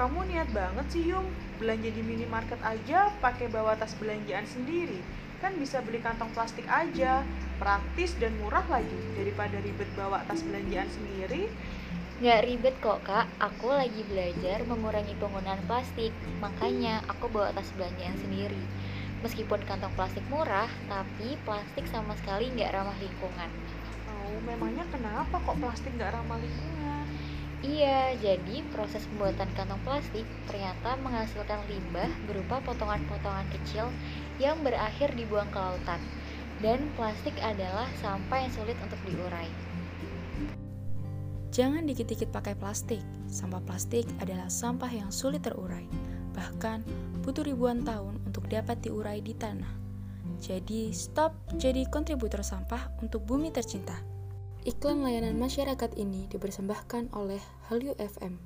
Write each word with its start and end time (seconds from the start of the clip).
Kamu 0.00 0.24
niat 0.32 0.48
banget 0.56 0.86
sih 0.96 1.12
Yung, 1.12 1.28
belanja 1.60 1.92
di 1.92 2.00
minimarket 2.00 2.56
aja 2.64 3.12
pakai 3.20 3.52
bawa 3.52 3.76
tas 3.76 3.92
belanjaan 4.00 4.48
sendiri. 4.48 4.96
Kan 5.44 5.60
bisa 5.60 5.84
beli 5.84 6.00
kantong 6.00 6.32
plastik 6.32 6.64
aja, 6.72 7.20
praktis 7.60 8.16
dan 8.16 8.32
murah 8.40 8.64
lagi 8.72 8.96
daripada 9.12 9.60
ribet 9.60 9.92
bawa 9.92 10.24
tas 10.24 10.40
belanjaan 10.40 10.88
sendiri. 10.88 11.52
Nggak 12.16 12.40
ribet 12.48 12.76
kok 12.80 13.04
kak, 13.04 13.28
aku 13.44 13.76
lagi 13.76 14.00
belajar 14.08 14.64
mengurangi 14.64 15.12
penggunaan 15.20 15.60
plastik, 15.68 16.16
makanya 16.40 17.04
aku 17.04 17.28
bawa 17.28 17.52
tas 17.52 17.68
belanjaan 17.76 18.16
sendiri. 18.24 18.64
Meskipun 19.20 19.68
kantong 19.68 19.92
plastik 20.00 20.24
murah, 20.32 20.72
tapi 20.88 21.36
plastik 21.44 21.84
sama 21.92 22.16
sekali 22.24 22.48
nggak 22.56 22.72
ramah 22.72 22.96
lingkungan. 22.96 23.52
Oh, 24.08 24.40
memangnya 24.48 24.88
kenapa 24.88 25.36
kok 25.44 25.60
plastik 25.60 25.92
nggak 26.00 26.16
ramah 26.16 26.40
lingkungan? 26.40 26.99
Iya, 27.60 28.16
jadi 28.16 28.64
proses 28.72 29.04
pembuatan 29.04 29.52
kantong 29.52 29.84
plastik 29.84 30.24
ternyata 30.48 30.96
menghasilkan 30.96 31.60
limbah 31.68 32.08
berupa 32.24 32.56
potongan-potongan 32.64 33.44
kecil 33.52 33.92
yang 34.40 34.64
berakhir 34.64 35.12
dibuang 35.12 35.44
ke 35.52 35.60
lautan. 35.60 36.00
Dan 36.64 36.88
plastik 36.96 37.36
adalah 37.44 37.84
sampah 38.00 38.48
yang 38.48 38.52
sulit 38.56 38.76
untuk 38.80 38.96
diurai. 39.04 39.48
Jangan 41.52 41.84
dikit-dikit 41.84 42.32
pakai 42.32 42.56
plastik. 42.56 43.04
Sampah 43.28 43.60
plastik 43.60 44.08
adalah 44.24 44.48
sampah 44.48 44.88
yang 44.88 45.12
sulit 45.12 45.44
terurai, 45.44 45.84
bahkan 46.32 46.80
butuh 47.20 47.44
ribuan 47.44 47.84
tahun 47.84 48.24
untuk 48.24 48.48
dapat 48.48 48.80
diurai 48.80 49.20
di 49.20 49.36
tanah. 49.36 49.68
Jadi, 50.40 50.96
stop 50.96 51.36
jadi 51.60 51.84
kontributor 51.92 52.40
sampah 52.40 52.88
untuk 53.04 53.28
bumi 53.28 53.52
tercinta. 53.52 54.19
Iklan 54.60 55.00
layanan 55.00 55.40
masyarakat 55.40 55.96
ini 55.96 56.28
dipersembahkan 56.28 57.16
oleh 57.16 57.40
Hallyu 57.72 57.96
FM. 57.96 58.36